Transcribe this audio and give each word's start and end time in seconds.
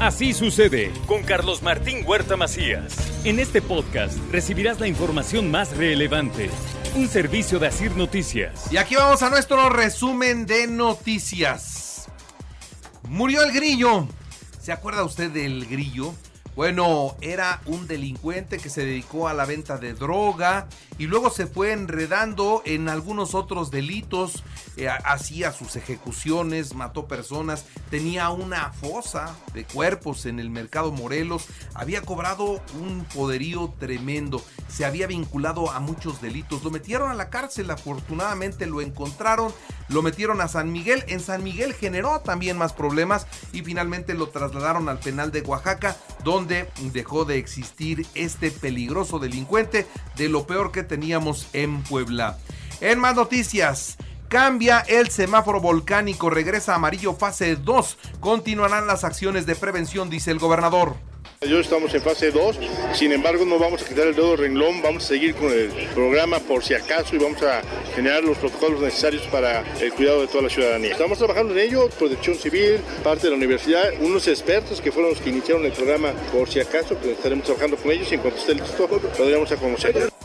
Así 0.00 0.34
sucede 0.34 0.92
con 1.06 1.22
Carlos 1.22 1.62
Martín 1.62 2.04
Huerta 2.06 2.36
Macías. 2.36 2.94
En 3.24 3.38
este 3.38 3.62
podcast 3.62 4.18
recibirás 4.30 4.78
la 4.78 4.88
información 4.88 5.50
más 5.50 5.74
relevante. 5.74 6.50
Un 6.94 7.08
servicio 7.08 7.58
de 7.58 7.68
Asir 7.68 7.96
Noticias. 7.96 8.70
Y 8.70 8.76
aquí 8.76 8.94
vamos 8.94 9.22
a 9.22 9.30
nuestro 9.30 9.70
resumen 9.70 10.44
de 10.44 10.66
noticias. 10.66 12.08
Murió 13.08 13.42
el 13.42 13.52
grillo. 13.52 14.06
¿Se 14.60 14.70
acuerda 14.70 15.02
usted 15.02 15.30
del 15.30 15.64
grillo? 15.66 16.12
Bueno, 16.56 17.18
era 17.20 17.60
un 17.66 17.86
delincuente 17.86 18.56
que 18.56 18.70
se 18.70 18.82
dedicó 18.82 19.28
a 19.28 19.34
la 19.34 19.44
venta 19.44 19.76
de 19.76 19.92
droga 19.92 20.68
y 20.96 21.04
luego 21.04 21.28
se 21.28 21.46
fue 21.46 21.72
enredando 21.72 22.62
en 22.64 22.88
algunos 22.88 23.34
otros 23.34 23.70
delitos, 23.70 24.42
eh, 24.78 24.88
hacía 24.88 25.52
sus 25.52 25.76
ejecuciones, 25.76 26.74
mató 26.74 27.06
personas, 27.06 27.66
tenía 27.90 28.30
una 28.30 28.72
fosa 28.72 29.36
de 29.52 29.66
cuerpos 29.66 30.24
en 30.24 30.40
el 30.40 30.48
mercado 30.48 30.92
Morelos, 30.92 31.44
había 31.74 32.00
cobrado 32.00 32.62
un 32.80 33.04
poderío 33.14 33.74
tremendo, 33.78 34.42
se 34.68 34.86
había 34.86 35.06
vinculado 35.06 35.70
a 35.70 35.78
muchos 35.78 36.22
delitos, 36.22 36.64
lo 36.64 36.70
metieron 36.70 37.10
a 37.10 37.14
la 37.14 37.28
cárcel, 37.28 37.70
afortunadamente 37.70 38.64
lo 38.64 38.80
encontraron, 38.80 39.52
lo 39.88 40.00
metieron 40.00 40.40
a 40.40 40.48
San 40.48 40.72
Miguel, 40.72 41.04
en 41.08 41.20
San 41.20 41.44
Miguel 41.44 41.74
generó 41.74 42.20
también 42.20 42.56
más 42.56 42.72
problemas 42.72 43.26
y 43.52 43.60
finalmente 43.60 44.14
lo 44.14 44.30
trasladaron 44.30 44.88
al 44.88 45.00
penal 45.00 45.30
de 45.32 45.42
Oaxaca, 45.42 45.98
donde 46.24 46.45
dejó 46.46 47.24
de 47.24 47.38
existir 47.38 48.06
este 48.14 48.50
peligroso 48.50 49.18
delincuente 49.18 49.86
de 50.16 50.28
lo 50.28 50.46
peor 50.46 50.72
que 50.72 50.82
teníamos 50.82 51.48
en 51.52 51.82
Puebla. 51.82 52.38
En 52.80 52.98
más 52.98 53.14
noticias, 53.14 53.96
Cambia 54.28 54.80
el 54.80 55.10
semáforo 55.10 55.60
volcánico, 55.60 56.30
regresa 56.30 56.74
amarillo 56.74 57.14
fase 57.14 57.54
2. 57.54 57.98
Continuarán 58.18 58.88
las 58.88 59.04
acciones 59.04 59.46
de 59.46 59.54
prevención, 59.54 60.10
dice 60.10 60.32
el 60.32 60.40
gobernador. 60.40 60.96
Yo 61.48 61.60
estamos 61.60 61.94
en 61.94 62.02
fase 62.02 62.32
2, 62.32 62.58
sin 62.92 63.12
embargo 63.12 63.44
no 63.44 63.58
vamos 63.58 63.80
a 63.82 63.86
quitar 63.86 64.08
el 64.08 64.16
dedo 64.16 64.34
renglón, 64.34 64.82
vamos 64.82 65.04
a 65.04 65.06
seguir 65.06 65.34
con 65.36 65.52
el 65.52 65.70
programa 65.94 66.40
por 66.40 66.64
si 66.64 66.74
acaso 66.74 67.14
y 67.14 67.18
vamos 67.18 67.40
a 67.42 67.62
generar 67.94 68.24
los 68.24 68.36
protocolos 68.38 68.80
necesarios 68.80 69.22
para 69.28 69.64
el 69.80 69.92
cuidado 69.92 70.22
de 70.22 70.26
toda 70.26 70.42
la 70.42 70.50
ciudadanía. 70.50 70.92
Estamos 70.92 71.18
trabajando 71.18 71.52
en 71.52 71.60
ello, 71.60 71.88
protección 71.98 72.36
civil, 72.36 72.80
parte 73.04 73.24
de 73.24 73.30
la 73.30 73.36
universidad, 73.36 73.92
unos 74.00 74.26
expertos 74.26 74.80
que 74.80 74.90
fueron 74.90 75.12
los 75.12 75.20
que 75.20 75.30
iniciaron 75.30 75.64
el 75.64 75.72
programa 75.72 76.12
por 76.32 76.48
si 76.48 76.58
acaso, 76.58 77.00
que 77.00 77.12
estaremos 77.12 77.44
trabajando 77.44 77.76
con 77.76 77.92
ellos 77.92 78.10
y 78.10 78.16
en 78.16 78.20
cuanto 78.22 78.40
esté 78.40 78.54
listo 78.54 78.88
lo 78.90 78.98
podremos 79.10 79.52
a 79.52 79.56
conocer. 79.56 80.15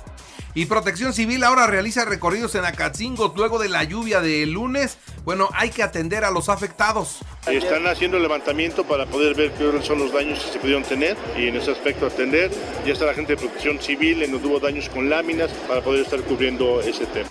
Y 0.54 0.66
Protección 0.66 1.14
Civil 1.14 1.44
ahora 1.44 1.66
realiza 1.66 2.04
recorridos 2.04 2.56
en 2.56 2.66
Acatzingo 2.66 3.34
luego 3.36 3.58
de 3.58 3.70
la 3.70 3.86
lluvia 3.86 4.20
del 4.20 4.52
lunes. 4.52 4.98
Bueno, 5.24 5.50
hay 5.54 5.70
que 5.70 5.82
atender 5.82 6.26
a 6.26 6.32
los 6.32 6.50
afectados. 6.50 7.20
Están 7.48 7.88
haciendo 7.88 8.18
el 8.18 8.24
levantamiento 8.24 8.84
para 8.84 9.06
poder 9.06 9.34
ver 9.36 9.54
qué 9.54 9.82
son 9.82 10.00
los 10.00 10.12
daños 10.12 10.40
que 10.40 10.52
se 10.52 10.60
pudieron 10.60 10.84
tener 10.84 11.16
y 11.38 11.48
en 11.48 11.56
ese 11.56 11.72
aspecto 11.72 12.06
atender. 12.06 12.52
Ya 12.86 12.94
está 12.94 13.06
la 13.06 13.14
gente 13.14 13.34
de 13.34 13.38
Protección 13.38 13.80
Civil 13.80 14.24
en 14.24 14.32
donde 14.34 14.48
hubo 14.48 14.60
daños 14.60 14.90
con 14.90 15.10
láminas 15.10 15.52
para 15.68 15.82
poder 15.82 16.04
estar 16.04 16.22
cubriendo 16.22 16.82
ese 16.82 17.06
tema. 17.06 17.30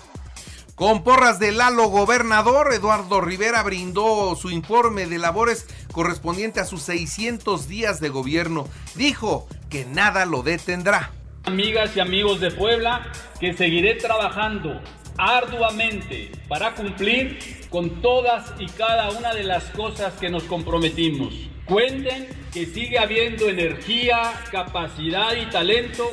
Con 0.75 1.05
porras 1.05 1.39
de 1.39 1.53
Lalo 1.53 1.89
Gobernador, 1.89 2.73
Eduardo 2.73 3.21
Rivera 3.21 3.63
brindó 3.63 4.35
su 4.35 4.51
informe 4.51 5.05
de 5.05 5.19
labores 5.19 5.67
correspondiente 5.93 6.59
a 6.59 6.65
sus 6.65 6.81
600 6.85 7.69
días 7.69 8.01
de 8.01 8.09
gobierno. 8.09 8.67
Dijo 8.95 9.47
que 9.69 9.85
nada 9.85 10.25
lo 10.25 10.43
detendrá. 10.43 11.13
Amigas 11.45 11.97
y 11.97 12.01
amigos 12.01 12.41
de 12.41 12.51
Puebla, 12.51 13.11
que 13.41 13.55
seguiré 13.55 13.95
trabajando 13.95 14.81
arduamente 15.17 16.31
para 16.49 16.75
cumplir 16.75 17.39
con 17.71 18.03
todas 18.03 18.53
y 18.59 18.67
cada 18.67 19.11
una 19.11 19.33
de 19.33 19.45
las 19.45 19.65
cosas 19.71 20.13
que 20.15 20.29
nos 20.29 20.45
comprometimos. 20.45 21.35
Cuenten 21.65 22.29
que 22.53 22.67
sigue 22.67 22.99
habiendo 22.99 23.49
energía, 23.49 24.33
capacidad 24.51 25.35
y 25.35 25.47
talento 25.51 26.11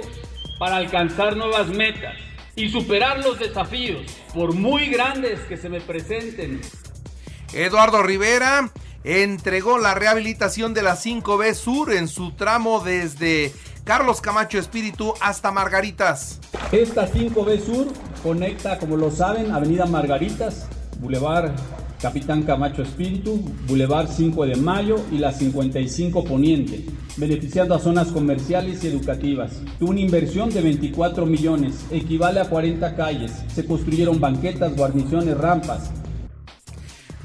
para 0.60 0.78
alcanzar 0.78 1.36
nuevas 1.36 1.68
metas 1.68 2.16
y 2.56 2.70
superar 2.70 3.24
los 3.24 3.38
desafíos, 3.38 4.02
por 4.34 4.54
muy 4.54 4.88
grandes 4.88 5.42
que 5.42 5.58
se 5.58 5.70
me 5.70 5.82
presenten. 5.82 6.62
Eduardo 7.54 8.02
Rivera 8.02 8.72
entregó 9.04 9.78
la 9.78 9.94
rehabilitación 9.94 10.74
de 10.74 10.84
la 10.84 10.96
5B 10.96 11.54
Sur 11.54 11.94
en 11.94 12.08
su 12.08 12.32
tramo 12.32 12.82
desde 12.82 13.54
Carlos 13.88 14.20
Camacho 14.20 14.60
Espíritu 14.60 15.14
hasta 15.22 15.50
Margaritas. 15.50 16.42
Esta 16.74 17.08
5B 17.08 17.66
Sur 17.66 17.88
conecta, 18.22 18.80
como 18.80 18.98
lo 18.98 19.10
saben, 19.10 19.54
Avenida 19.54 19.86
Margaritas, 19.86 20.68
Boulevard 21.00 21.54
Capitán 22.02 22.44
Camacho 22.44 22.82
Espíritu, 22.82 23.38
Boulevard 23.66 24.10
5 24.10 24.46
de 24.46 24.58
Mayo 24.58 24.98
y 25.10 25.20
la 25.20 25.32
55 25.32 26.26
Poniente, 26.26 26.86
beneficiando 27.16 27.76
a 27.76 27.80
zonas 27.80 28.10
comerciales 28.10 28.84
y 28.84 28.88
educativas. 28.88 29.54
Una 29.80 30.02
inversión 30.02 30.50
de 30.50 30.62
24 30.62 31.26
millones, 31.26 31.86
equivale 31.90 32.42
a 32.42 32.50
40 32.50 32.94
calles. 32.98 33.32
Se 33.56 33.66
construyeron 33.66 34.20
banquetas, 34.20 34.76
guarniciones, 34.76 35.38
rampas, 35.38 35.92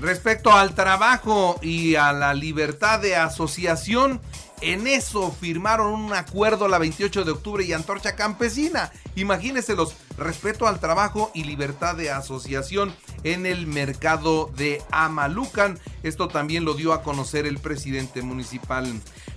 Respecto 0.03 0.53
al 0.53 0.75
trabajo 0.75 1.61
y 1.63 1.95
a 1.95 2.13
la 2.13 2.35
libertad 2.35 2.99
de 2.99 3.15
asociación, 3.15 4.21
en 4.63 4.87
eso 4.87 5.33
firmaron 5.33 5.93
un 5.93 6.13
acuerdo 6.13 6.69
la 6.69 6.79
28 6.79 7.25
de 7.25 7.33
octubre 7.33 7.65
y 7.65 7.73
Antorcha 7.73 8.15
Campesina. 8.15 8.93
Imagínense 9.17 9.75
los 9.75 9.95
respeto 10.17 10.67
al 10.67 10.81
trabajo 10.81 11.31
y 11.35 11.45
libertad 11.45 11.97
de 11.97 12.11
asociación 12.11 12.95
en 13.25 13.45
el 13.45 13.67
mercado 13.67 14.51
de 14.57 14.81
Amalucan. 14.91 15.79
Esto 16.03 16.29
también 16.29 16.65
lo 16.65 16.75
dio 16.75 16.93
a 16.93 17.03
conocer 17.03 17.47
el 17.47 17.59
presidente 17.59 18.23
municipal. 18.23 18.89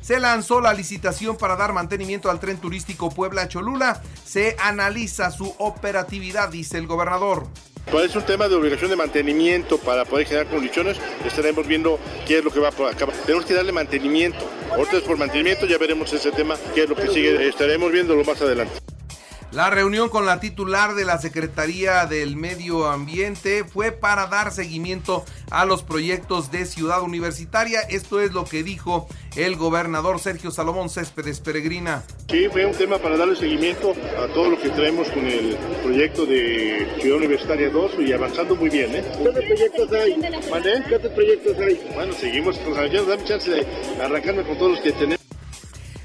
Se 0.05 0.19
lanzó 0.19 0.61
la 0.61 0.71
licitación 0.75 1.35
para 1.35 1.55
dar 1.55 1.73
mantenimiento 1.73 2.29
al 2.29 2.39
tren 2.39 2.57
turístico 2.57 3.09
Puebla-Cholula. 3.09 4.03
Se 4.23 4.55
analiza 4.59 5.31
su 5.31 5.55
operatividad, 5.57 6.49
dice 6.49 6.77
el 6.77 6.85
gobernador. 6.85 7.47
Pues 7.89 8.11
es 8.11 8.15
un 8.15 8.21
tema 8.21 8.47
de 8.47 8.53
obligación 8.53 8.91
de 8.91 8.97
mantenimiento 8.97 9.79
para 9.79 10.05
poder 10.05 10.27
generar 10.27 10.47
condiciones. 10.47 10.99
Estaremos 11.25 11.65
viendo 11.65 11.97
qué 12.27 12.37
es 12.37 12.43
lo 12.43 12.51
que 12.51 12.59
va 12.59 12.67
a 12.67 12.91
acabar. 12.91 13.15
Tenemos 13.25 13.47
que 13.47 13.55
darle 13.55 13.71
mantenimiento. 13.71 14.47
Ahorita 14.69 14.97
es 14.97 15.03
por 15.03 15.17
mantenimiento, 15.17 15.65
ya 15.65 15.79
veremos 15.79 16.13
ese 16.13 16.31
tema, 16.31 16.55
qué 16.75 16.83
es 16.83 16.89
lo 16.89 16.95
que 16.95 17.07
sigue. 17.07 17.47
Estaremos 17.47 17.91
viéndolo 17.91 18.23
más 18.23 18.39
adelante. 18.39 18.84
La 19.55 19.69
reunión 19.69 20.09
con 20.09 20.25
la 20.25 20.41
titular 20.41 20.95
de 20.95 21.05
la 21.05 21.17
Secretaría 21.17 22.05
del 22.07 22.35
Medio 22.35 22.87
Ambiente 22.87 23.63
fue 23.63 23.93
para 23.93 24.27
dar 24.27 24.51
seguimiento 24.51 25.23
a 25.49 25.63
los 25.63 25.81
proyectos 25.81 26.51
de 26.51 26.65
Ciudad 26.65 27.01
Universitaria. 27.01 27.79
Esto 27.79 28.19
es 28.19 28.33
lo 28.33 28.43
que 28.43 28.63
dijo 28.63 29.07
el 29.37 29.55
gobernador 29.55 30.19
Sergio 30.19 30.51
Salomón 30.51 30.89
Céspedes 30.89 31.39
Peregrina. 31.39 32.03
Sí, 32.29 32.49
fue 32.51 32.65
un 32.65 32.73
tema 32.73 32.97
para 32.97 33.15
darle 33.15 33.37
seguimiento 33.37 33.93
a 34.21 34.27
todo 34.33 34.49
lo 34.49 34.59
que 34.59 34.71
traemos 34.71 35.07
con 35.07 35.25
el 35.25 35.55
proyecto 35.83 36.25
de 36.25 36.85
Ciudad 36.99 37.19
Universitaria 37.19 37.69
2 37.69 37.91
y 37.99 38.11
avanzando 38.11 38.57
muy 38.57 38.69
bien. 38.69 38.93
¿eh? 38.93 39.05
¿Qué 39.23 39.29
proyectos 39.29 39.91
hay? 39.93 40.15
¿Qué 40.89 40.95
otros 40.95 41.13
proyectos 41.13 41.57
hay? 41.59 41.91
Bueno, 41.95 42.11
seguimos, 42.11 42.57
pues, 42.57 42.75
dame 42.75 43.23
chance 43.23 43.49
de 43.49 43.65
arrancarme 44.03 44.43
con 44.43 44.57
todos 44.57 44.71
los 44.71 44.81
que 44.81 44.91
tenemos. 44.91 45.14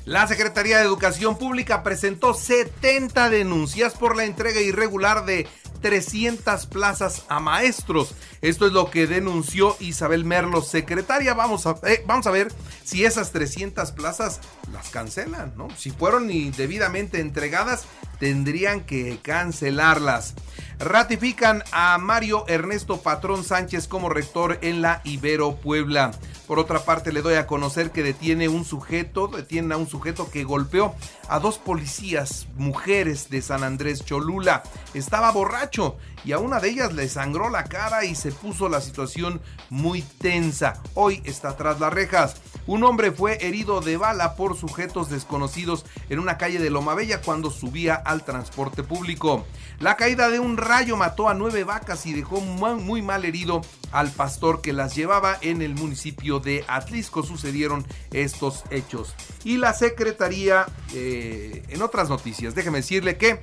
La 0.04 0.26
Secretaría 0.26 0.78
de 0.78 0.84
Educación 0.84 1.36
Pública 1.36 1.82
presentó 1.82 2.34
70 2.34 3.28
denuncias 3.30 3.94
por 3.94 4.16
la 4.16 4.24
entrega 4.24 4.60
irregular 4.60 5.26
de 5.26 5.46
300 5.82 6.66
plazas 6.66 7.24
a 7.28 7.40
maestros. 7.40 8.14
Esto 8.40 8.66
es 8.66 8.72
lo 8.72 8.90
que 8.90 9.06
denunció 9.06 9.76
Isabel 9.80 10.24
Merlo, 10.24 10.62
secretaria. 10.62 11.34
Vamos 11.34 11.66
a, 11.66 11.76
eh, 11.84 12.02
vamos 12.06 12.26
a 12.26 12.30
ver 12.30 12.52
si 12.84 13.04
esas 13.04 13.32
300 13.32 13.92
plazas 13.92 14.40
las 14.72 14.88
cancelan, 14.88 15.52
¿no? 15.56 15.68
Si 15.76 15.90
fueron 15.90 16.28
debidamente 16.28 17.20
entregadas, 17.20 17.84
tendrían 18.18 18.80
que 18.80 19.18
cancelarlas. 19.22 20.34
Ratifican 20.80 21.62
a 21.72 21.98
Mario 21.98 22.46
Ernesto 22.48 23.02
Patrón 23.02 23.44
Sánchez 23.44 23.86
como 23.86 24.08
rector 24.08 24.58
en 24.62 24.80
la 24.80 25.02
Ibero 25.04 25.56
Puebla. 25.56 26.12
Por 26.46 26.58
otra 26.58 26.86
parte, 26.86 27.12
le 27.12 27.20
doy 27.20 27.34
a 27.34 27.46
conocer 27.46 27.91
que 27.91 28.02
detiene 28.02 28.48
un 28.48 28.65
sujeto, 28.65 29.28
detiene 29.28 29.74
a 29.74 29.77
un 29.77 29.86
sujeto 29.86 30.30
que 30.30 30.42
golpeó 30.42 30.94
a 31.28 31.38
dos 31.38 31.59
policías, 31.59 32.48
mujeres 32.56 33.28
de 33.28 33.42
San 33.42 33.62
Andrés 33.62 34.06
Cholula. 34.06 34.62
Estaba 34.94 35.30
borracho 35.32 35.98
y 36.24 36.32
a 36.32 36.38
una 36.38 36.60
de 36.60 36.71
ellas 36.71 36.94
le 36.94 37.10
sangró 37.10 37.50
la 37.50 37.65
cara 37.65 38.06
y 38.06 38.15
se 38.15 38.32
puso 38.32 38.71
la 38.71 38.80
situación 38.80 39.42
muy 39.68 40.00
tensa. 40.00 40.82
Hoy 40.94 41.21
está 41.24 41.59
tras 41.59 41.78
las 41.78 41.92
rejas. 41.92 42.36
Un 42.66 42.84
hombre 42.84 43.12
fue 43.12 43.47
herido 43.47 43.82
de 43.82 43.98
bala 43.98 44.34
por 44.34 44.56
sujetos 44.56 45.10
desconocidos 45.10 45.84
en 46.09 46.18
una 46.18 46.38
calle 46.38 46.59
de 46.59 46.71
Loma 46.71 46.94
Bella 46.94 47.21
cuando 47.21 47.50
subía 47.50 47.94
al 47.94 48.24
transporte 48.24 48.82
público. 48.82 49.44
La 49.80 49.97
caída 49.97 50.28
de 50.28 50.38
un 50.38 50.59
rayo 50.59 50.98
mató 50.98 51.30
a 51.30 51.32
nueve 51.32 51.65
vacas 51.65 52.04
y 52.04 52.12
dejó 52.12 52.42
muy 52.42 53.00
mal 53.00 53.24
herido 53.24 53.62
al 53.92 54.10
pastor 54.10 54.60
que 54.60 54.74
las 54.74 54.94
llevaba 54.94 55.38
en 55.41 55.62
el 55.62 55.74
municipio 55.74 56.38
de 56.38 56.66
Atlisco. 56.68 57.22
Sucedieron 57.22 57.86
estos 58.12 58.65
hechos. 58.71 59.15
Y 59.42 59.56
la 59.56 59.72
Secretaría, 59.72 60.66
eh, 60.92 61.62
en 61.71 61.80
otras 61.80 62.10
noticias, 62.10 62.54
déjeme 62.54 62.78
decirle 62.78 63.16
que 63.16 63.41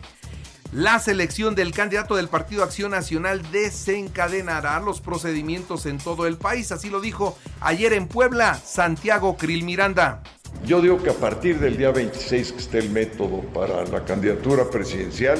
La 0.73 0.99
selección 0.99 1.55
del 1.55 1.71
candidato 1.71 2.17
del 2.17 2.27
Partido 2.27 2.61
Acción 2.61 2.91
Nacional 2.91 3.41
desencadenará 3.53 4.81
los 4.81 4.99
procedimientos 4.99 5.85
en 5.85 5.97
todo 5.97 6.27
el 6.27 6.35
país, 6.37 6.73
así 6.73 6.89
lo 6.89 6.99
dijo 6.99 7.37
ayer 7.61 7.93
en 7.93 8.05
Puebla 8.09 8.53
Santiago 8.53 9.37
Krill 9.37 9.63
Miranda. 9.63 10.21
Yo 10.65 10.81
digo 10.81 11.01
que 11.01 11.09
a 11.09 11.13
partir 11.13 11.59
del 11.59 11.77
día 11.77 11.91
26 11.91 12.51
que 12.51 12.59
esté 12.59 12.79
el 12.79 12.89
método 12.89 13.43
para 13.53 13.85
la 13.85 14.03
candidatura 14.03 14.69
presidencial, 14.69 15.39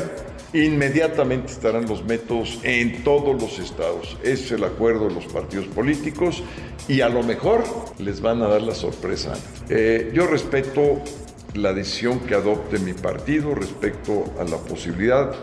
inmediatamente 0.53 1.51
estarán 1.51 1.87
los 1.87 2.03
métodos 2.03 2.59
en 2.63 3.03
todos 3.03 3.41
los 3.41 3.59
estados. 3.59 4.17
Es 4.23 4.51
el 4.51 4.63
acuerdo 4.63 5.07
de 5.07 5.15
los 5.15 5.25
partidos 5.25 5.67
políticos 5.67 6.43
y 6.87 7.01
a 7.01 7.09
lo 7.09 7.23
mejor 7.23 7.63
les 7.99 8.21
van 8.21 8.41
a 8.41 8.47
dar 8.47 8.61
la 8.61 8.75
sorpresa. 8.75 9.33
Eh, 9.69 10.11
yo 10.13 10.27
respeto 10.27 11.01
la 11.53 11.73
decisión 11.73 12.19
que 12.21 12.35
adopte 12.35 12.79
mi 12.79 12.93
partido 12.93 13.55
respecto 13.55 14.25
a 14.39 14.43
la 14.43 14.57
posibilidad 14.57 15.35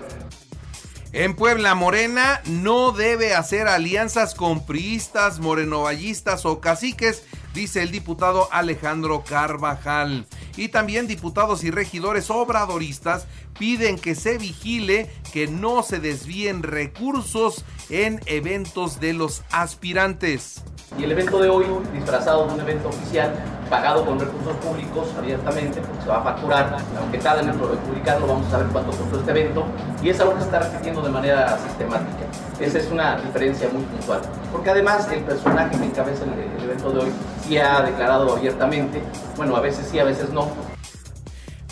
en 1.15 1.37
Puebla, 1.37 1.77
Morena 1.77 2.41
no 2.45 2.91
debe 2.91 3.37
hacer 3.37 3.69
alianzas 3.69 4.35
con 4.35 4.67
priistas, 4.67 5.39
morenovallistas 5.39 6.45
o 6.45 6.61
caciques, 6.61 7.23
dice 7.55 7.83
el 7.83 7.93
diputado 7.93 8.49
Alejandro 8.51 9.23
Carvajal. 9.23 10.27
Y 10.57 10.69
también 10.69 11.07
diputados 11.07 11.65
y 11.65 11.71
regidores 11.71 12.31
obradoristas 12.31 13.27
piden 13.59 13.99
que 13.99 14.15
se 14.15 14.39
vigile 14.39 15.11
que 15.33 15.47
no 15.47 15.83
se 15.83 15.99
desvíen 15.99 16.63
recursos 16.63 17.65
en 17.91 18.21
eventos 18.27 19.01
de 19.01 19.13
los 19.13 19.43
aspirantes. 19.51 20.63
Y 20.99 21.05
el 21.05 21.13
evento 21.13 21.41
de 21.41 21.49
hoy, 21.49 21.65
disfrazado 21.93 22.47
de 22.47 22.55
un 22.55 22.61
evento 22.61 22.89
oficial, 22.89 23.35
pagado 23.69 24.05
con 24.07 24.21
recursos 24.21 24.57
públicos 24.59 25.09
abiertamente, 25.19 25.81
porque 25.81 26.03
se 26.03 26.09
va 26.09 26.19
a 26.19 26.23
facturar, 26.23 26.77
aunque 27.01 27.19
tarde 27.19 27.51
en 27.51 27.59
publicarlo, 27.59 28.27
vamos 28.29 28.47
a 28.47 28.51
saber 28.53 28.69
cuánto 28.69 28.93
costó 28.93 29.19
este 29.19 29.31
evento, 29.33 29.67
y 30.03 30.11
es 30.11 30.21
algo 30.21 30.35
que 30.35 30.41
se 30.41 30.47
está 30.47 30.61
repitiendo 30.61 31.03
de 31.03 31.11
manera 31.11 31.59
sistemática. 31.59 32.27
Esa 32.61 32.79
es 32.79 32.91
una 32.93 33.17
diferencia 33.17 33.69
muy 33.73 33.83
puntual. 33.83 34.23
Porque 34.53 34.71
además 34.71 35.09
el 35.11 35.25
personaje 35.25 35.77
que 35.77 35.85
encabeza 35.85 36.25
el, 36.25 36.59
el 36.59 36.65
evento 36.65 36.93
de 36.93 37.01
hoy 37.01 37.13
sí 37.47 37.59
ha 37.59 37.83
declarado 37.83 38.37
abiertamente, 38.37 39.03
bueno, 39.37 39.57
a 39.57 39.61
veces 39.61 39.87
sí, 39.91 39.99
a 39.99 40.05
veces 40.05 40.31
no, 40.31 40.49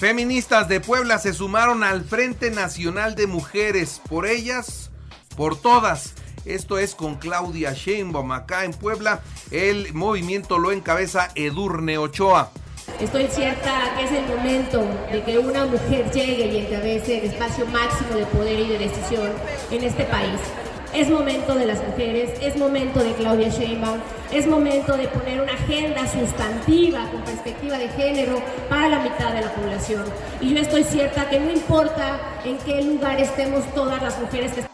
Feministas 0.03 0.67
de 0.67 0.81
Puebla 0.81 1.19
se 1.19 1.33
sumaron 1.33 1.85
al 1.85 2.03
Frente 2.03 2.51
Nacional 2.51 3.15
de 3.15 3.29
Mujeres, 3.29 4.03
por 4.09 4.27
ellas, 4.27 4.91
por 5.37 5.57
todas. 5.57 6.15
Esto 6.45 6.79
es 6.79 6.97
con 6.97 7.15
Claudia 7.15 7.73
Sheinbaum 7.73 8.33
acá 8.33 8.65
en 8.65 8.73
Puebla. 8.73 9.21
El 9.53 9.95
movimiento 9.95 10.59
lo 10.59 10.73
encabeza 10.73 11.29
Edurne 11.37 11.99
Ochoa. 11.99 12.51
Estoy 12.99 13.29
cierta 13.29 13.95
que 13.97 14.03
es 14.03 14.11
el 14.11 14.27
momento 14.27 14.85
de 15.13 15.23
que 15.23 15.39
una 15.39 15.67
mujer 15.67 16.11
llegue 16.11 16.47
y 16.47 16.67
encabece 16.67 17.19
el 17.19 17.31
espacio 17.31 17.65
máximo 17.67 18.17
de 18.17 18.27
poder 18.27 18.59
y 18.59 18.69
de 18.71 18.79
decisión 18.79 19.31
en 19.71 19.85
este 19.85 20.03
país. 20.03 20.41
Es 20.95 21.09
momento 21.09 21.55
de 21.55 21.65
las 21.65 21.83
mujeres, 21.83 22.31
es 22.43 22.55
momento 22.57 23.03
de 23.03 23.13
Claudia 23.15 23.49
Sheinbaum, 23.49 23.99
es 24.31 24.47
momento 24.47 24.95
de 24.95 25.09
poner 25.09 25.41
una 25.41 25.55
agenda 25.55 26.07
sustantiva 26.07 27.09
con 27.11 27.23
perspectiva 27.23 27.79
de 27.79 27.89
género 27.89 28.43
para 28.69 28.91
la 28.91 28.99
mitad 28.99 29.33
de 29.33 29.41
la 29.41 29.51
población. 29.55 30.05
Y 30.43 30.55
yo 30.55 30.61
estoy 30.61 30.85
cierta 30.85 31.31
que 31.31 31.41
no 31.41 31.51
importa 31.51 32.21
en 32.45 32.59
qué 32.59 32.83
lugar 32.83 33.19
estemos 33.19 33.65
todas 33.75 34.03
las 34.03 34.21
mujeres 34.21 34.53
que 34.53 34.72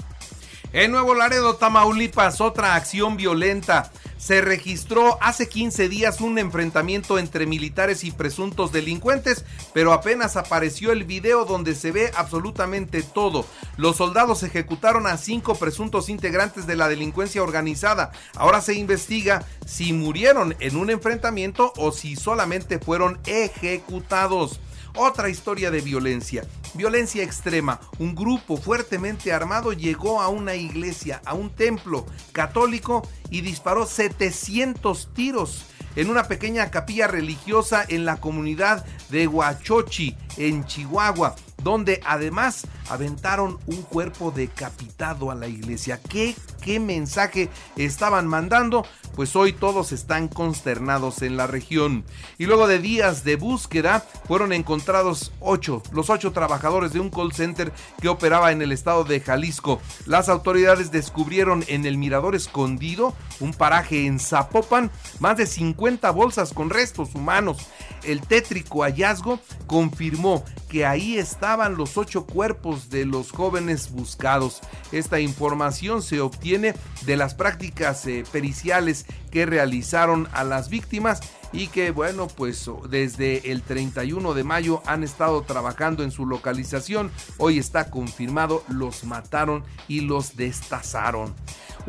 en 0.72 0.92
Nuevo 0.92 1.14
Laredo, 1.14 1.56
Tamaulipas, 1.56 2.40
otra 2.40 2.74
acción 2.74 3.16
violenta. 3.16 3.90
Se 4.18 4.40
registró 4.40 5.16
hace 5.22 5.48
15 5.48 5.88
días 5.88 6.20
un 6.20 6.38
enfrentamiento 6.38 7.18
entre 7.18 7.46
militares 7.46 8.02
y 8.02 8.10
presuntos 8.10 8.72
delincuentes, 8.72 9.44
pero 9.72 9.92
apenas 9.92 10.36
apareció 10.36 10.90
el 10.90 11.04
video 11.04 11.44
donde 11.44 11.74
se 11.74 11.92
ve 11.92 12.10
absolutamente 12.16 13.02
todo. 13.02 13.46
Los 13.76 13.96
soldados 13.96 14.42
ejecutaron 14.42 15.06
a 15.06 15.16
cinco 15.16 15.54
presuntos 15.54 16.08
integrantes 16.08 16.66
de 16.66 16.76
la 16.76 16.88
delincuencia 16.88 17.42
organizada. 17.42 18.10
Ahora 18.34 18.60
se 18.60 18.74
investiga 18.74 19.46
si 19.66 19.92
murieron 19.92 20.56
en 20.58 20.76
un 20.76 20.90
enfrentamiento 20.90 21.72
o 21.76 21.92
si 21.92 22.16
solamente 22.16 22.80
fueron 22.80 23.20
ejecutados. 23.24 24.60
Otra 25.00 25.28
historia 25.28 25.70
de 25.70 25.80
violencia. 25.80 26.44
Violencia 26.74 27.22
extrema. 27.22 27.78
Un 28.00 28.16
grupo 28.16 28.56
fuertemente 28.56 29.32
armado 29.32 29.72
llegó 29.72 30.20
a 30.20 30.26
una 30.26 30.56
iglesia, 30.56 31.22
a 31.24 31.34
un 31.34 31.50
templo 31.50 32.04
católico 32.32 33.06
y 33.30 33.42
disparó 33.42 33.86
700 33.86 35.10
tiros 35.14 35.66
en 35.94 36.10
una 36.10 36.24
pequeña 36.24 36.72
capilla 36.72 37.06
religiosa 37.06 37.84
en 37.88 38.04
la 38.04 38.16
comunidad 38.16 38.84
de 39.08 39.28
Huachochi, 39.28 40.16
en 40.36 40.64
Chihuahua 40.64 41.36
donde 41.62 42.00
además 42.04 42.66
aventaron 42.88 43.58
un 43.66 43.82
cuerpo 43.82 44.30
decapitado 44.30 45.30
a 45.30 45.34
la 45.34 45.48
iglesia. 45.48 46.00
¿Qué, 46.00 46.34
qué 46.62 46.80
mensaje 46.80 47.50
estaban 47.76 48.26
mandando? 48.26 48.86
Pues 49.14 49.34
hoy 49.34 49.52
todos 49.52 49.92
están 49.92 50.28
consternados 50.28 51.22
en 51.22 51.36
la 51.36 51.46
región. 51.46 52.04
Y 52.38 52.46
luego 52.46 52.66
de 52.66 52.78
días 52.78 53.24
de 53.24 53.36
búsqueda, 53.36 54.04
fueron 54.26 54.52
encontrados 54.52 55.32
ocho, 55.40 55.82
los 55.92 56.10
ocho 56.10 56.32
trabajadores 56.32 56.92
de 56.92 57.00
un 57.00 57.10
call 57.10 57.32
center 57.32 57.72
que 58.00 58.08
operaba 58.08 58.52
en 58.52 58.62
el 58.62 58.72
estado 58.72 59.04
de 59.04 59.20
Jalisco. 59.20 59.80
Las 60.06 60.28
autoridades 60.28 60.92
descubrieron 60.92 61.64
en 61.66 61.84
el 61.84 61.98
Mirador 61.98 62.34
Escondido, 62.34 63.14
un 63.40 63.52
paraje 63.52 64.06
en 64.06 64.20
Zapopan, 64.20 64.90
más 65.18 65.36
de 65.36 65.46
50 65.46 66.10
bolsas 66.12 66.52
con 66.52 66.70
restos 66.70 67.14
humanos. 67.14 67.58
El 68.04 68.20
tétrico 68.20 68.82
hallazgo 68.82 69.40
confirmó 69.66 70.44
que 70.68 70.84
ahí 70.84 71.18
estaban 71.18 71.76
los 71.76 71.96
ocho 71.96 72.26
cuerpos 72.26 72.90
de 72.90 73.04
los 73.04 73.32
jóvenes 73.32 73.90
buscados. 73.90 74.60
Esta 74.92 75.20
información 75.20 76.02
se 76.02 76.20
obtiene 76.20 76.74
de 77.06 77.16
las 77.16 77.34
prácticas 77.34 78.06
eh, 78.06 78.24
periciales 78.30 79.06
que 79.30 79.46
realizaron 79.46 80.28
a 80.32 80.44
las 80.44 80.68
víctimas 80.68 81.20
y 81.52 81.68
que 81.68 81.90
bueno 81.90 82.28
pues 82.28 82.70
desde 82.90 83.50
el 83.50 83.62
31 83.62 84.34
de 84.34 84.44
mayo 84.44 84.82
han 84.84 85.02
estado 85.02 85.42
trabajando 85.42 86.02
en 86.02 86.10
su 86.10 86.26
localización. 86.26 87.10
Hoy 87.38 87.58
está 87.58 87.90
confirmado, 87.90 88.62
los 88.68 89.04
mataron 89.04 89.64
y 89.88 90.02
los 90.02 90.36
destazaron. 90.36 91.34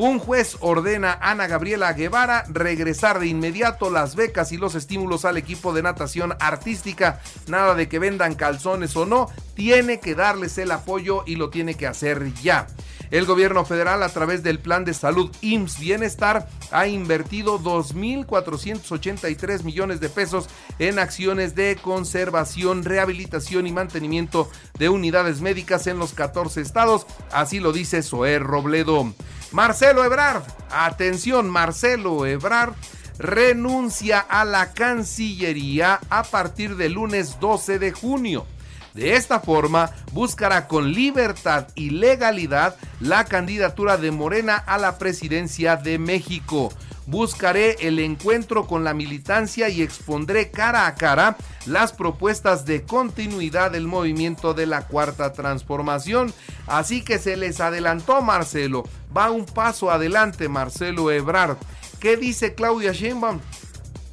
Un 0.02 0.18
juez 0.18 0.56
ordena 0.62 1.12
a 1.12 1.32
Ana 1.32 1.48
Gabriela 1.48 1.92
Guevara 1.92 2.46
regresar 2.48 3.20
de 3.20 3.28
inmediato 3.28 3.90
las 3.90 4.16
becas 4.16 4.54
y 4.54 4.58
los 4.58 4.76
estímulos 4.76 5.26
al 5.26 5.36
equipo 5.36 5.74
de 5.74 5.84
natación 5.84 6.38
artística. 6.40 7.20
Nada 7.48 7.76
de 7.76 7.90
que 7.90 8.00
vendan 8.00 8.36
calzones 8.36 8.96
o 8.96 9.06
no, 9.06 9.28
tiene 9.56 10.00
que 10.00 10.16
darles 10.16 10.58
el 10.58 10.72
apoyo 10.72 11.24
y 11.26 11.36
lo 11.36 11.50
tiene 11.50 11.74
que 11.74 11.86
hacer 11.86 12.34
ya. 12.36 12.68
El 13.12 13.26
gobierno 13.26 13.66
federal 13.66 14.02
a 14.02 14.08
través 14.08 14.42
del 14.42 14.60
plan 14.60 14.86
de 14.86 14.94
salud 14.94 15.36
IMSS 15.42 15.80
Bienestar 15.80 16.48
ha 16.72 16.88
invertido 16.88 17.60
2.483 17.60 19.64
millones 19.64 20.00
de 20.00 20.08
pesos 20.08 20.48
en 20.78 20.98
acciones 20.98 21.56
de 21.56 21.76
conservación, 21.76 22.86
rehabilitación 22.86 23.68
y 23.68 23.74
mantenimiento 23.74 24.50
de 24.78 24.88
unidades 24.88 25.42
médicas 25.42 25.88
en 25.88 26.00
los 26.00 26.14
14 26.14 26.62
estados. 26.62 27.06
Así 27.34 27.60
lo 27.60 27.74
dice 27.74 28.02
Zoé 28.02 28.40
Robledo. 28.40 29.14
Marcelo 29.52 30.04
Ebrard, 30.04 30.44
atención, 30.70 31.50
Marcelo 31.50 32.26
Ebrard 32.28 32.74
renuncia 33.18 34.20
a 34.20 34.46
la 34.46 34.74
Cancillería 34.74 36.00
a 36.10 36.24
partir 36.24 36.78
del 36.78 36.94
lunes 36.94 37.40
12 37.40 37.80
de 37.80 37.92
junio. 37.92 38.46
De 38.94 39.16
esta 39.16 39.40
forma, 39.40 39.92
buscará 40.14 40.68
con 40.68 40.94
libertad 40.94 41.68
y 41.76 41.90
legalidad 41.90 42.76
la 43.00 43.26
candidatura 43.26 43.98
de 43.98 44.12
Morena 44.12 44.56
a 44.56 44.78
la 44.78 44.98
presidencia 44.98 45.76
de 45.78 46.00
México. 46.00 46.72
Buscaré 47.10 47.76
el 47.80 47.98
encuentro 47.98 48.68
con 48.68 48.84
la 48.84 48.94
militancia 48.94 49.68
y 49.68 49.82
expondré 49.82 50.52
cara 50.52 50.86
a 50.86 50.94
cara 50.94 51.38
las 51.66 51.92
propuestas 51.92 52.66
de 52.66 52.84
continuidad 52.84 53.72
del 53.72 53.88
movimiento 53.88 54.54
de 54.54 54.68
la 54.68 54.86
cuarta 54.86 55.34
transformación. 55.34 56.32
Así 56.68 57.04
que 57.04 57.18
se 57.18 57.36
les 57.36 57.62
adelantó 57.62 58.22
Marcelo. 58.22 58.84
Va 59.16 59.32
un 59.32 59.48
paso 59.48 59.90
adelante 59.90 60.50
Marcelo 60.50 61.10
Ebrard. 61.10 61.58
¿Qué 62.00 62.16
dice 62.16 62.54
Claudia 62.54 62.92
Sheinbaum? 62.92 63.40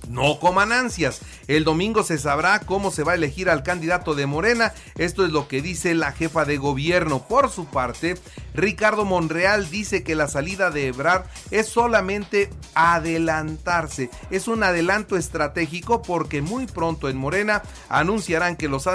No 0.09 0.39
coman 0.39 0.73
ansias. 0.73 1.21
El 1.49 1.65
domingo 1.65 2.03
se 2.03 2.19
sabrá 2.19 2.61
cómo 2.61 2.91
se 2.91 3.03
va 3.03 3.13
a 3.13 3.17
elegir 3.17 3.51
al 3.51 3.63
candidato 3.63 4.15
de 4.15 4.27
Morena. 4.27 4.73
Esto 4.97 5.25
es 5.25 5.33
lo 5.33 5.49
que 5.49 5.63
dice 5.63 5.95
la 5.95 6.13
jefa 6.13 6.45
de 6.45 6.57
gobierno. 6.57 7.27
Por 7.27 7.51
su 7.51 7.67
parte, 7.67 8.17
Ricardo 8.55 9.05
Monreal 9.05 9.71
dice 9.71 10.03
que 10.03 10.15
la 10.15 10.29
salida 10.29 10.71
de 10.71 10.89
Ebrard 10.89 11.25
es 11.51 11.69
solamente 11.69 12.51
adelantarse. 12.75 14.11
Es 14.31 14.49
un 14.49 14.63
adelanto 14.63 15.17
estratégico 15.17 16.03
porque 16.03 16.43
muy 16.43 16.67
pronto 16.67 17.09
en 17.09 17.17
Morena 17.17 17.63
anunciarán 17.89 18.57
que 18.57 18.69
los, 18.69 18.87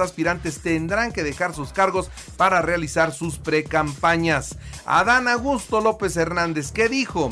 aspirantes 0.00 0.60
tendrán 0.60 1.12
que 1.12 1.22
dejar 1.22 1.54
sus 1.54 1.72
cargos 1.72 2.10
para 2.36 2.62
realizar 2.62 3.12
sus 3.12 3.38
precampañas. 3.38 4.56
Adán 4.84 5.28
Augusto 5.28 5.80
López 5.80 6.16
Hernández, 6.16 6.72
¿qué 6.72 6.88
dijo? 6.88 7.30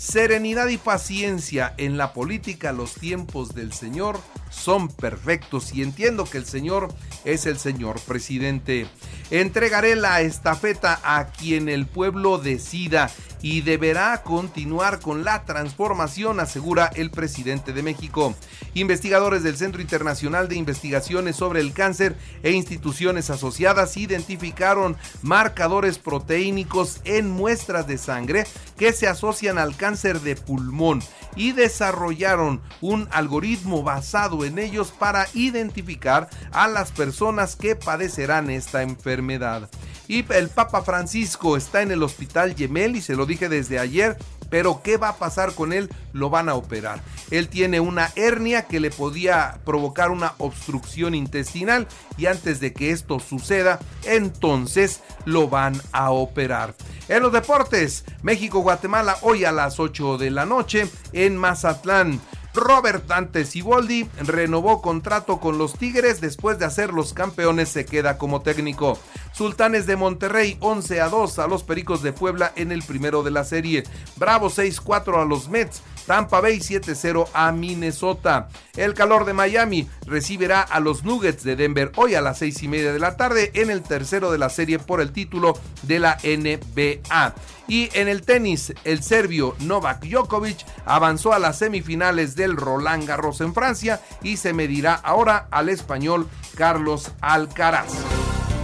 Serenidad 0.00 0.68
y 0.68 0.78
paciencia 0.78 1.74
en 1.76 1.98
la 1.98 2.14
política, 2.14 2.72
los 2.72 2.94
tiempos 2.94 3.54
del 3.54 3.74
Señor 3.74 4.18
son 4.48 4.88
perfectos 4.88 5.74
y 5.74 5.82
entiendo 5.82 6.24
que 6.24 6.38
el 6.38 6.46
Señor 6.46 6.88
es 7.26 7.44
el 7.44 7.58
Señor 7.58 8.00
presidente. 8.00 8.86
Entregaré 9.30 9.96
la 9.96 10.22
estafeta 10.22 10.98
a 11.04 11.26
quien 11.26 11.68
el 11.68 11.84
pueblo 11.84 12.38
decida 12.38 13.10
y 13.42 13.62
deberá 13.62 14.22
continuar 14.22 15.00
con 15.00 15.24
la 15.24 15.44
transformación, 15.44 16.40
asegura 16.40 16.90
el 16.94 17.10
presidente 17.10 17.72
de 17.72 17.82
México. 17.82 18.34
Investigadores 18.74 19.42
del 19.42 19.56
Centro 19.56 19.80
Internacional 19.80 20.48
de 20.48 20.56
Investigaciones 20.56 21.36
sobre 21.36 21.60
el 21.60 21.72
Cáncer 21.72 22.16
e 22.42 22.52
instituciones 22.52 23.30
asociadas 23.30 23.96
identificaron 23.96 24.96
marcadores 25.22 25.98
proteínicos 25.98 27.00
en 27.04 27.30
muestras 27.30 27.86
de 27.86 27.98
sangre 27.98 28.44
que 28.78 28.92
se 28.92 29.08
asocian 29.08 29.58
al 29.58 29.76
cáncer 29.76 30.20
de 30.20 30.36
pulmón 30.36 31.02
y 31.36 31.52
desarrollaron 31.52 32.60
un 32.80 33.08
algoritmo 33.10 33.82
basado 33.82 34.44
en 34.44 34.58
ellos 34.58 34.92
para 34.96 35.26
identificar 35.34 36.28
a 36.52 36.68
las 36.68 36.90
personas 36.90 37.56
que 37.56 37.76
padecerán 37.76 38.50
esta 38.50 38.82
enfermedad. 38.82 39.68
Y 40.10 40.24
el 40.32 40.48
Papa 40.48 40.82
Francisco 40.82 41.56
está 41.56 41.82
en 41.82 41.92
el 41.92 42.02
hospital 42.02 42.56
y 42.58 43.00
se 43.00 43.14
lo 43.14 43.26
dije 43.26 43.48
desde 43.48 43.78
ayer, 43.78 44.18
pero 44.50 44.80
¿qué 44.82 44.96
va 44.96 45.10
a 45.10 45.16
pasar 45.18 45.54
con 45.54 45.72
él? 45.72 45.88
Lo 46.12 46.30
van 46.30 46.48
a 46.48 46.56
operar. 46.56 47.00
Él 47.30 47.48
tiene 47.48 47.78
una 47.78 48.10
hernia 48.16 48.66
que 48.66 48.80
le 48.80 48.90
podía 48.90 49.60
provocar 49.64 50.10
una 50.10 50.34
obstrucción 50.38 51.14
intestinal 51.14 51.86
y 52.18 52.26
antes 52.26 52.58
de 52.58 52.72
que 52.72 52.90
esto 52.90 53.20
suceda, 53.20 53.78
entonces 54.02 55.00
lo 55.26 55.48
van 55.48 55.80
a 55.92 56.10
operar. 56.10 56.74
En 57.06 57.22
los 57.22 57.32
deportes, 57.32 58.04
México-Guatemala 58.24 59.16
hoy 59.22 59.44
a 59.44 59.52
las 59.52 59.78
8 59.78 60.18
de 60.18 60.32
la 60.32 60.44
noche 60.44 60.88
en 61.12 61.36
Mazatlán. 61.36 62.20
Robert 62.52 63.06
Dante 63.06 63.44
Siboldi 63.44 64.08
renovó 64.26 64.82
contrato 64.82 65.38
con 65.38 65.56
los 65.56 65.74
Tigres 65.74 66.20
después 66.20 66.58
de 66.58 66.64
hacer 66.64 66.92
los 66.92 67.12
campeones, 67.12 67.68
se 67.68 67.84
queda 67.84 68.18
como 68.18 68.42
técnico. 68.42 68.98
Sultanes 69.32 69.86
de 69.86 69.96
Monterrey 69.96 70.56
11 70.60 71.00
a 71.00 71.08
2 71.08 71.38
a 71.38 71.46
los 71.46 71.62
Pericos 71.62 72.02
de 72.02 72.12
Puebla 72.12 72.52
en 72.56 72.72
el 72.72 72.82
primero 72.82 73.22
de 73.22 73.30
la 73.30 73.44
serie. 73.44 73.84
Bravo 74.16 74.50
6-4 74.50 75.22
a 75.22 75.24
los 75.24 75.48
Mets. 75.48 75.82
Tampa 76.06 76.40
Bay 76.40 76.58
7-0 76.58 77.28
a 77.32 77.52
Minnesota. 77.52 78.48
El 78.76 78.94
calor 78.94 79.24
de 79.24 79.32
Miami 79.32 79.88
recibirá 80.06 80.60
a 80.60 80.80
los 80.80 81.04
Nuggets 81.04 81.44
de 81.44 81.54
Denver 81.54 81.92
hoy 81.94 82.16
a 82.16 82.20
las 82.20 82.38
6 82.38 82.64
y 82.64 82.68
media 82.68 82.92
de 82.92 82.98
la 82.98 83.16
tarde 83.16 83.52
en 83.54 83.70
el 83.70 83.82
tercero 83.82 84.32
de 84.32 84.38
la 84.38 84.50
serie 84.50 84.80
por 84.80 85.00
el 85.00 85.12
título 85.12 85.56
de 85.82 86.00
la 86.00 86.18
NBA. 86.24 87.34
Y 87.68 87.88
en 87.92 88.08
el 88.08 88.22
tenis, 88.22 88.74
el 88.82 89.04
serbio 89.04 89.54
Novak 89.60 90.04
Djokovic 90.04 90.66
avanzó 90.84 91.32
a 91.32 91.38
las 91.38 91.58
semifinales 91.58 92.34
del 92.34 92.56
Roland 92.56 93.06
Garros 93.06 93.40
en 93.40 93.54
Francia 93.54 94.00
y 94.22 94.38
se 94.38 94.52
medirá 94.52 94.94
ahora 94.94 95.46
al 95.52 95.68
español 95.68 96.28
Carlos 96.56 97.12
Alcaraz. 97.20 98.09